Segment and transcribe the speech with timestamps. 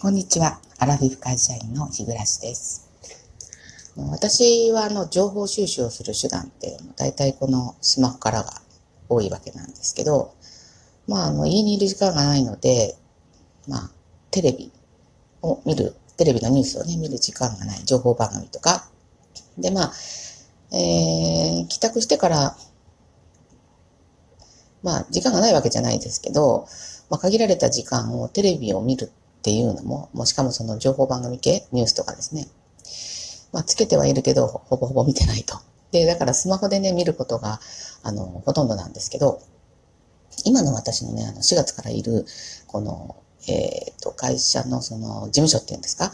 [0.00, 0.58] こんにちは。
[0.78, 2.88] アラフィフ会社員の日暮です。
[3.98, 8.50] 私はあの情報収集をする手段って大体このスマホからが
[9.10, 10.34] 多いわけなんですけど、
[11.06, 12.96] まああの家にいる時間がないので、
[13.68, 13.90] まあ
[14.30, 14.72] テレビ
[15.42, 18.88] を見る、テレビのニュースをね、見る時間がない情報番組とか、
[19.58, 19.92] でまあ、
[20.74, 22.56] えー、帰宅してから
[24.82, 26.66] まあ、時間がないわけじゃないですけど、
[27.10, 32.46] まあ、限られた時間をテレビを見るっていうのも、もしかもその情報番組系、ニュースとかですね。
[33.52, 35.58] まあ、つけてはいるけど、ほぼほぼ見てないと。
[35.92, 37.58] で、だからスマホでね、見ることが、
[38.02, 39.42] あの、ほとんどなんですけど、
[40.44, 42.26] 今の私のね、あの、4月からいる、
[42.66, 43.16] この、
[43.48, 46.12] えっ、ー、と、会社のその、事務所っていうんですか、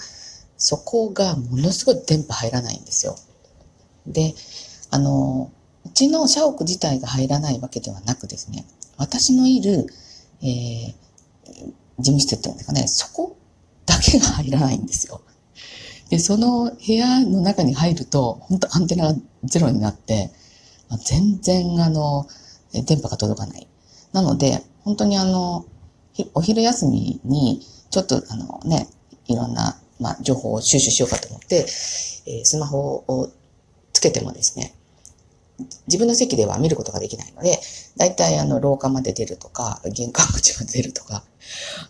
[0.56, 3.16] そこがものすごい電波入らないんですよ。
[4.06, 4.34] で、
[4.90, 5.50] あの、
[5.84, 8.64] うちの社屋自体が入らないわけではなくですね、
[8.96, 9.86] 私のいる、
[10.42, 10.94] えー、
[11.98, 13.36] 事務室っていうんですかね、そこ
[13.86, 15.22] だけが入らないんですよ。
[16.10, 20.30] で、その部屋の中に入ると、本当アンテナがゼロになって、
[21.04, 22.26] 全然あの、
[22.72, 23.66] 電波が届かない。
[24.12, 25.66] なので、本当にあの、
[26.34, 28.88] お昼休みに、ちょっとあのね、
[29.26, 31.66] いろんな、まあ、情報を収集しようかと思って、
[32.26, 33.30] え、スマホを
[33.92, 34.74] つけてもですね、
[35.86, 37.58] 自分の席では見ることができないので、
[37.96, 41.24] だいたいあの廊下まで出るとか、玄関口まで出るとか、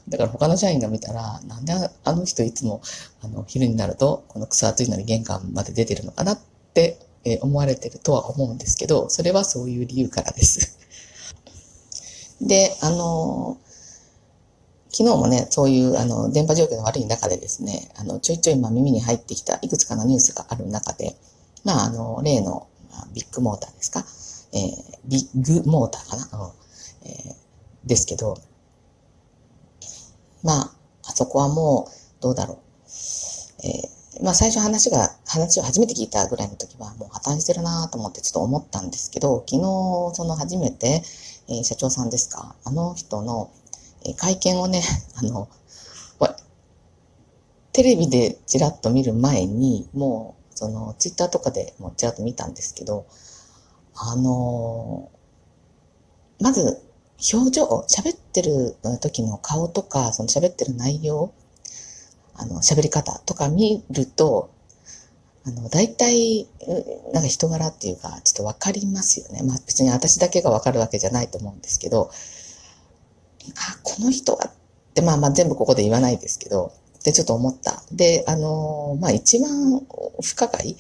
[0.09, 1.73] だから他の社員が見たら、なんで
[2.05, 2.81] あの人いつも
[3.23, 6.33] あの昼になると、この草暑いのに玄関まで出てるのかな？
[6.33, 6.39] っ
[6.75, 6.99] て
[7.43, 10.79] 思われてるとは思うんですけど、それはそういう理由からです。
[12.41, 13.57] で、あの、
[14.91, 21.17] 昨日もね、そういうあの電波状況の悪い中でですね、あのちょいちょいま耳に入ってきたいくつかのニュースがある中で、
[21.65, 22.69] まあ、あの、例の
[23.13, 24.07] ビッグモーターですか、
[24.57, 26.53] えー、ビッグモーターかな、うん。
[27.09, 28.37] えー、ですけど、
[30.43, 30.73] まあ、
[31.07, 32.59] あそこはもう、どうだろう。
[33.65, 39.61] えー、まあ最初話が、話を初めて聞いたぐらいの時はもう破綻してるなと思ってちょっと思ったんですけど、昨日
[40.15, 41.03] その初めて、
[41.49, 43.51] えー、社長さんですか、あの人の、
[44.07, 44.83] えー、会見をね、
[45.17, 45.49] あの、
[47.73, 53.05] テレビでちらっと見る前に、もうその、ツイッターとかでもちらっと見たんですけど、
[53.97, 56.83] あのー、まず、
[57.33, 61.33] 表情、喋ってる時の顔とか、その喋ってる内容、
[62.35, 64.51] あの、喋り方とか見ると、
[65.47, 66.47] あの、大体、
[67.15, 69.43] なんか人柄っていうか、ちょっとわかりますよね。
[69.43, 74.53] まあ別に私だけがわかるわけじゃないと思うんですけど、あ、この人はっ
[74.93, 77.83] て、まあまあ全部ここで言わないですけど、ってちょっと思った。
[77.93, 79.87] で、あの、まあ一番
[80.21, 80.77] 不可解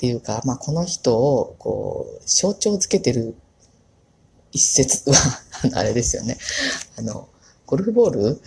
[0.00, 3.34] っていうか、まあこの人をこう象徴づけてる
[4.50, 5.16] 一節は
[5.76, 6.38] あれですよね。
[6.96, 7.28] あの、
[7.66, 8.40] ゴルフボール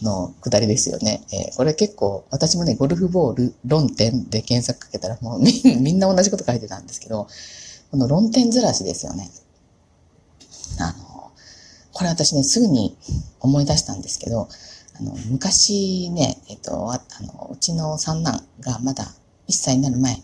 [0.00, 1.26] の下りですよね。
[1.30, 7.28] えー、これ結構、私もね、ゴルフボール論点で検索かけたらもうみ みんな同じこと書いてたんですけど、
[7.90, 9.30] この論点ずらしですよね。
[10.78, 11.30] あの、
[11.92, 12.96] これ私ね、すぐに
[13.40, 14.48] 思い出したんですけど、
[14.98, 19.04] あの、昔ね、えっと、あの、うちの三男がまだ
[19.48, 20.22] 1歳になる前、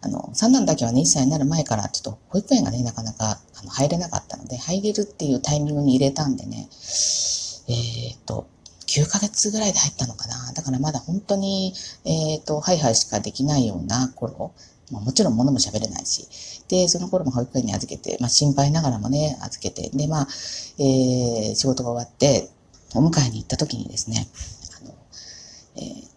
[0.00, 6.68] あの、三男だけはね、1歳になる前から、ちょっと保育園がね、なかなかあの入れなかったので、入れるっていうタイミングに入れたんでね、
[7.68, 8.46] えっ、と、
[8.86, 10.52] 9ヶ月ぐらいで入ったのかな。
[10.54, 14.52] だからまだ本当に、えっ、と、ハイハイしかできないような頃、
[14.90, 16.26] まあ、もちろん物も喋れないし、
[16.68, 20.28] で、その頃も保育園に預けて、まあ心配ながらもね、預けて、で、まあ、
[20.78, 22.48] えー、仕事が終わって、
[22.94, 24.26] お迎えに行った時にですね、
[24.80, 24.94] あの、
[25.76, 26.08] えー、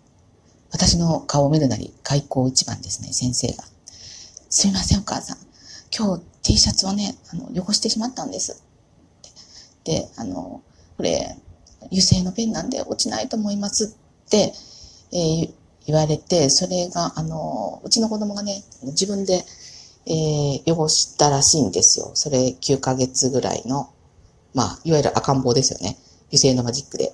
[0.72, 3.64] 私の顔を見るなり、開口一番ですね、先生が、
[4.53, 5.38] すみません、お母さん。
[5.97, 8.62] 今日 T シャツをね、あの、汚してしまったんです。
[9.85, 10.62] で、あの、
[10.97, 11.38] これ、
[11.85, 13.95] 油性のペンなんで落ちないと思います
[14.25, 14.53] って、
[15.13, 15.53] えー、
[15.88, 19.45] 言われて、それが、あの、うちの子供がね、自分で、
[20.06, 22.11] えー、汚したらしいんですよ。
[22.16, 23.90] それ9ヶ月ぐらいの、
[24.53, 25.97] まあ、いわゆる赤ん坊ですよね。
[26.28, 27.13] 油性のマジックで。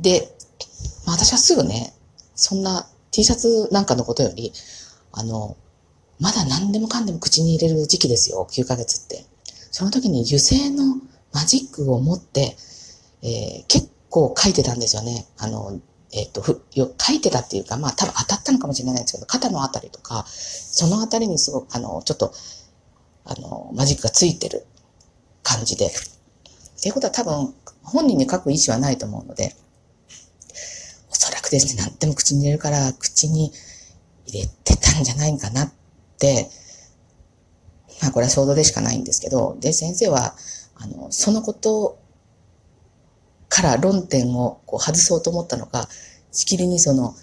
[0.00, 0.34] で、
[1.06, 1.94] まあ、私はすぐね、
[2.34, 4.52] そんな T シャツなんかのことより、
[5.12, 5.56] あの、
[6.20, 9.24] まだ何でもかんでも口に入れる時期ですよ、9ヶ月って。
[9.70, 10.96] その時に油性の
[11.32, 12.56] マジックを持って、
[13.22, 15.26] えー、結構書いてたんですよね。
[15.38, 15.80] あの、
[16.12, 22.32] えっ、ー、と、ふ、よ、書いてたっていうか、まあ多分当たったのかもしれないんですけど、肩のあたりとか、そのあたりにすごく、あの、ちょっと、
[23.24, 24.66] あの、マジックがついてる
[25.42, 25.86] 感じで。
[25.86, 25.90] っ
[26.82, 29.56] ていうことは多分、本人に書く意思はないと思うので、
[31.10, 33.52] おそらくですね、何でも口に入れるから、口に
[34.26, 35.72] 入れてたんじゃないかなっ、
[38.00, 40.34] まあこれは想像でしかないんですけど、で、先生は、
[40.74, 41.98] あの、そのこと
[43.48, 45.88] から論点をこう外そうと思ったのか、
[46.32, 47.14] しきりにその、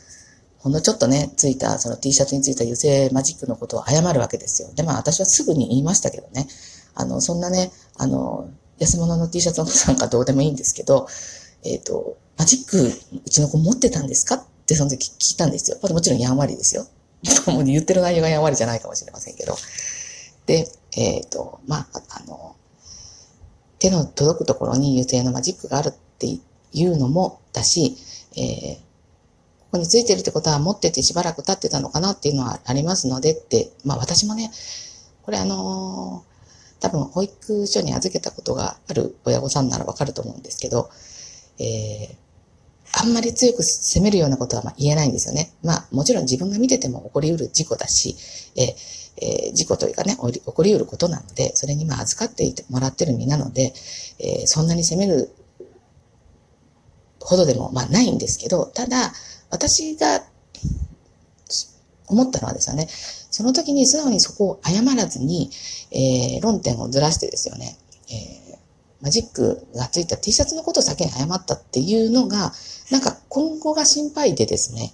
[0.59, 4.69] ほんのちょっとね、ついた、その T シャツについた油性マジックのことを謝るわけですよ。
[4.75, 6.47] で、まあ私はすぐに言いましたけどね。
[6.95, 11.07] あの、そんなね、あの、安物の T シャツのことなんかどうでもいいんですけど、
[11.63, 12.93] えっ、ー、と、マジック、
[13.25, 14.35] うちの子持ってたんですか？
[14.35, 15.77] ってその時聞いたんですよ。
[15.81, 16.85] もちろんやんわりですよ。
[17.47, 19.55] もう言ってる内容がやんわりじゃないかもしれませんけど。
[20.45, 20.67] で、
[20.97, 22.55] えっ、ー、と、まあ、あの、
[23.79, 27.95] 手の届くところに油性のマジックがあるっていうのもだし、
[28.35, 28.79] えー、
[29.59, 34.51] ここについてるってことは持っててしばらく経ってたのかなっていうのはありますのでって、まあ私もね、
[35.23, 40.89] これあのー、多分保育所に預けたことがある親御さんならわかると思うんですけど、
[41.59, 42.15] えー、
[42.91, 45.53] あんまり強く責めるようなことはま言えないんですよね。
[45.63, 48.15] まあ、もちろん自分が見てても起こりうる事故だし、
[48.55, 48.75] え
[49.21, 53.73] え、事故というかね、起こりうることなので、それにまあ預かっていてもらってる身なので、
[54.19, 55.29] えー、そんなに責める
[57.19, 59.13] ほどでもまあないんですけど、ただ、
[59.51, 60.23] 私が
[62.07, 65.51] 思ったのはですよね、その時に素直にそこを謝らずに、
[65.91, 67.77] えー、論点をずらしてですよね、
[68.09, 68.38] えー
[69.01, 72.51] マジックがついた T シャツのことを先に謝ったっていうのが、
[72.91, 74.91] なんか今後が心配でですね、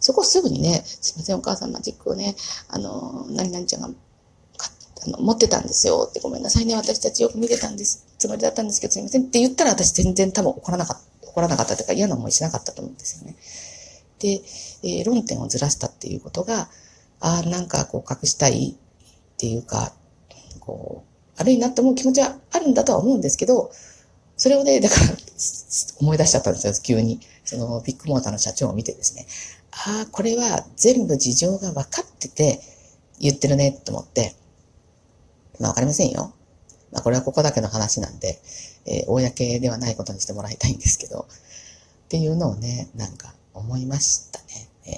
[0.00, 2.36] そこすぐにね、すいません、お母さんマジックをね、
[2.68, 9.22] あの、何々ちゃんがあの持ってたんですよってごめんなさいね、私たちよく見てたんです、つもりだったんですけどすいません。
[9.22, 13.36] って言ったら私全然多分怒らなかった、怒らなかったというか嫌な思いしなかったと思うんですよね。
[14.18, 14.42] で、
[14.82, 16.68] えー、論点をずらしたっていうことが、
[17.20, 19.92] ああ、なんかこう隠したいっていうか、
[20.60, 21.07] こう、
[21.38, 23.70] 悪いなって思う気持ちはあるんだとは思うんですけど、
[24.36, 25.00] それをね、だから
[26.00, 27.20] 思い出しちゃったんですよ、急に。
[27.44, 29.26] そのビッグモーターの社長を見てですね。
[29.72, 32.60] ああ、これは全部事情が分かってて
[33.18, 34.34] 言ってるねと思って。
[35.58, 36.34] まあわかりませんよ。
[36.92, 38.40] まあこれはここだけの話なんで、
[38.86, 41.26] えー、公ではないことにしてもらいたいんですけど、
[42.06, 44.68] っていうのをね、なんか思いましたね。
[44.86, 44.94] えー、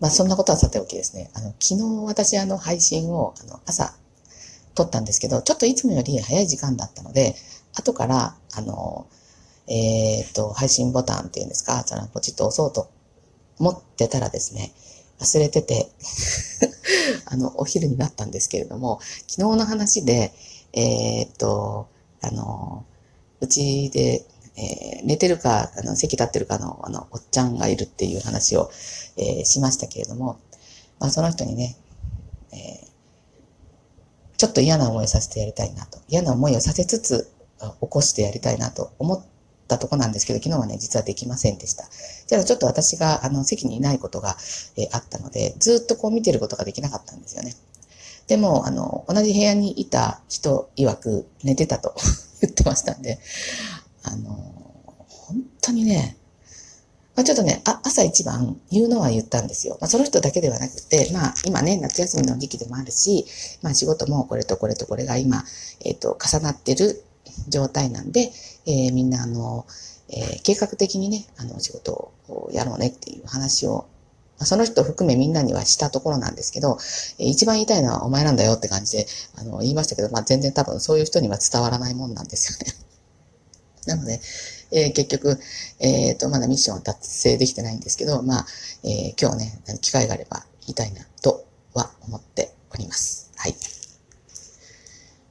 [0.00, 1.30] まあそんなことはさておきですね。
[1.34, 3.94] あの、昨日私あの配信をあの朝
[4.74, 7.36] 撮ったんですけど、ちょっといつもより早い時間だったので、
[7.74, 9.06] 後から、あの、
[9.66, 12.90] えっ、と、配信ボタンっていうんですか、そのポチッと押そうと
[13.58, 14.72] 思ってたらですね、
[15.20, 15.90] 忘れてて
[17.26, 20.32] あの、お昼になったんですけれども、昨日の話で、
[20.72, 21.88] えっ、と、
[22.20, 22.84] あの、
[23.40, 24.24] うちで、
[24.56, 28.70] えー、寝てるか、あの、席立ってるかの、あの、おっちゃんがいるっていう話を、
[29.16, 30.38] えー、しましたけれども、
[31.00, 31.76] まあ、その人にね、
[34.44, 35.98] ちょっと嫌な思いをさせてやりたいなと。
[36.06, 37.30] 嫌な思いをさせつつ、
[37.80, 39.26] 起こしてやりたいなと思っ
[39.68, 41.84] たとこなんですけど、昨日はね、実はできませんでした。
[42.26, 44.36] じゃあちょっと私が、あの、席にいないことが、
[44.76, 47.54] えあったので、ずっとこう見てることができなかったんですよね。
[48.26, 51.94] でも、あの、同じ部屋にいた人曰く寝てたと
[52.42, 53.18] 言ってましたんで、
[54.02, 54.36] あの、
[55.08, 56.18] 本当にね、
[57.16, 59.78] まあ、ちょっとね、あ、朝一番言うのは言ったんですよ。
[59.80, 63.24] まあ、その人だけではなくて、まあ、今ね、夏休みの時期でもあるし、
[63.62, 65.44] まあ、仕事もこれとこれとこれが今、
[65.84, 67.04] えっ、ー、と、重なってる
[67.48, 68.32] 状態なんで、
[68.66, 69.64] えー、みんな、あの、
[70.08, 73.86] えー、計画的にね、あの、仕事をやろうねっていう話を、
[74.38, 76.78] まあ、その人含めみんなにはしたところなんですけど、
[77.18, 79.06] えー、一番言いたいのはお前なんだよって感じで、
[79.36, 82.74] あの、言いましたけど、まあ、全然多分そういう人には伝わらないもんなんですよね。
[83.86, 84.20] なので、
[84.74, 85.38] えー、結局、
[85.78, 88.46] えっ、ー、と、まだミッションは達成できてないんですけど、まあ、
[88.82, 93.30] えー、今日ね、機会があれば言いたいなとは思っております。
[93.36, 93.54] はい。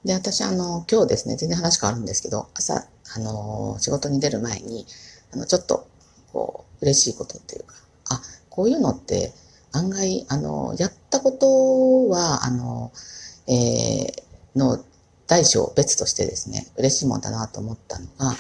[0.06, 4.86] で、私、あの、今日ですね、全然話変わるんですけど、朝、あの、仕事に出る前に、
[5.34, 5.88] あの、ちょっと、
[6.32, 7.76] こう、嬉しいことっていうか、
[8.10, 9.34] あ、こういうのって、
[9.74, 12.94] 案外、あの、やったことは、あの、
[13.48, 14.84] えー、の
[15.28, 18.36] 大小別としてですね、嬉しいもんだなと思ったのが、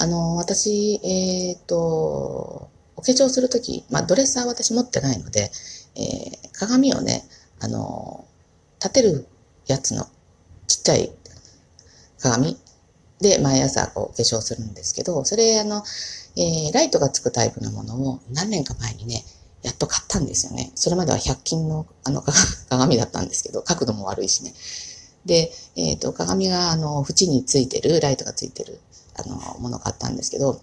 [0.00, 5.50] あの、私、えっ、と、お化粧するとき、まあ、ドレッサー私持ってないので、
[5.94, 7.22] えー、鏡をね、
[7.60, 8.24] あの、
[8.82, 9.26] 立てる
[9.66, 10.06] やつの
[10.66, 11.12] ちっちゃい
[12.18, 12.56] 鏡
[13.20, 15.84] で毎朝こう化粧するんですけど、それあの、
[16.34, 19.22] えー、ライトがつくタイプのものを何年か前にね、
[19.62, 20.72] やっと買ったんですよね。
[20.76, 22.24] それまでは100均のあの
[22.70, 24.54] 鏡だったんですけど、角度も悪いしね。
[25.26, 28.80] で、えっ、ー、と、鏡があの、縁についてる、ライトがついてる
[29.20, 30.60] あの、ものがあったんですけど、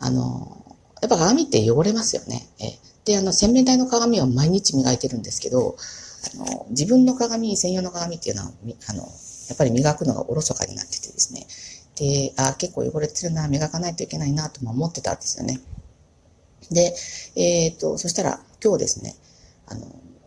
[0.00, 2.48] あの、やっぱ鏡って汚れますよね。
[2.60, 5.76] えで、あの、洗面台の鏡を毎日磨いてるんですけど、
[6.34, 8.52] あの、自分の鏡、専用の鏡っていうのは、
[8.88, 11.46] あの、やっぱり磨くのがおろそかになっててですね。
[11.96, 15.60] で、あ、結構汚れてるな、磨かないといけないな、とも思ってたんですよね。
[16.70, 16.94] で、
[17.36, 19.14] えっ、ー、と、そしたら、今日ですね、
[19.66, 19.86] あの、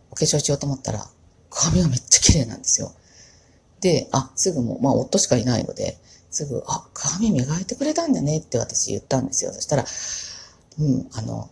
[0.10, 1.06] お化粧しようと思ったら、
[1.50, 2.94] 鏡がめっちゃ綺麗なんですよ。
[3.80, 5.98] で、あ、すぐもう、まあ、夫しかいないので、
[6.32, 9.52] すぐ、あ、鏡磨いてくれたんだねって私言ったんですよ。
[9.52, 9.86] そしたら、
[10.80, 11.50] うん、あの、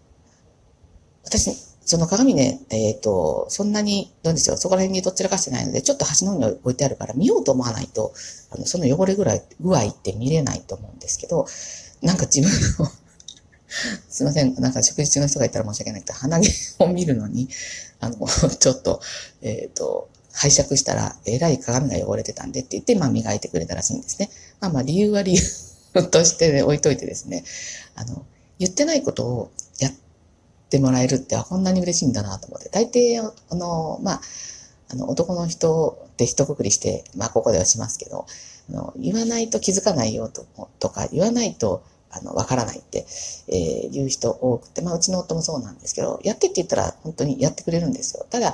[1.25, 1.51] 私、
[1.85, 8.13] その鏡ね、えっ、ー、と、そんなに、どうでしょう、そこら辺にどちらかしてないので、ちょっと端の方に置いてあるから見ようと思わないと、
[8.51, 11.45] あの、その汚れぐらい、具合って見れないと思うんですけど、
[12.01, 12.91] なんか自分の
[14.09, 17.49] すいません、なんか食事中の人がいたら申し訳なくて、鼻毛を見るのに、
[17.99, 19.01] あの、 ちょっと、
[19.41, 24.29] えっ、ー、と、拝借したら、えらい鏡が汚れてたんでって言って、まあ磨いてくれたらしいんですね。
[24.59, 25.41] まあまあ理由は理由
[26.09, 27.43] として、ね、置いといてですね、
[27.95, 28.25] あの、
[28.59, 29.93] 言ってないことをやっ
[30.69, 34.21] てもらえるってこんなに嬉しいんだなと思って、大抵、あの、まあ、
[34.89, 38.25] あの、男の人って一括りして、まあここではしますけど、
[38.69, 40.45] あの言わないと気づかないよと
[40.79, 43.05] とか、言わないとあの、わからないって、
[43.47, 48.25] えー、言う人多くて、まあ、うちの夫もそうなんですけど、やってって言ったら本当にやってくれるんですよ。
[48.29, 48.53] ただ、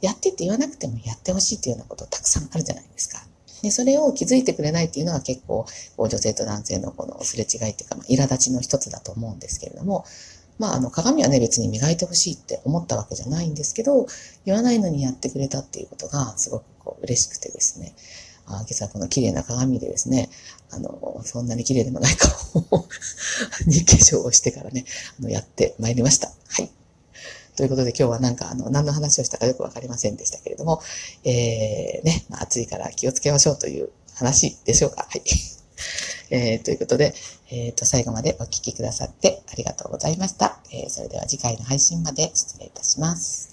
[0.00, 3.24] やってって言わなくてもやってほしいっていうようなことたくさんあるじゃないですか。
[3.62, 5.66] で、それを気づいてくれないっていうのは結構、
[5.96, 10.04] こう女性と男性のこのすれ違いっていうか、まあ、苛立ちの一つだと思うんですけれども、
[10.58, 14.06] まあ、あの、鏡はね、別に磨いてほしいって思ったわけじゃないんですけど、
[14.44, 17.94] 言わないのにやってくれたっていうことが、すごくこう、嬉しくてですね、
[18.46, 20.28] あ今朝この綺麗な鏡でですね、
[20.70, 22.30] あの、そんなに綺麗でもない顔
[23.66, 24.84] に化粧をしてからね、
[25.20, 26.28] あの、やってまいりました。
[26.28, 26.70] はい。
[27.56, 30.80] ということで今日はなんかあの何の話をしたかよくわかりませんでしたけれども、
[31.24, 35.06] えー、ね、まあ、暑いから気をつけましょうという話でしょうか。
[35.08, 35.22] はい。
[36.30, 37.14] えー、ということで、
[37.50, 40.60] えっ、ー、と、最後までお聴きくださってありがとうございました。
[40.72, 43.50] えー、それでは次回の配信まで失礼いたします。